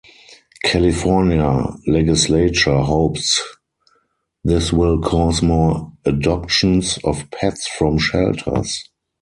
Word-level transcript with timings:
California 0.63 1.63
legislature 1.85 2.79
hopes 2.79 3.39
this 4.43 4.73
will 4.73 4.99
cause 4.99 5.43
more 5.43 5.93
adoptions 6.05 6.97
of 7.03 7.29
pets 7.29 7.67
from 7.67 7.99
shelters. 7.99 8.89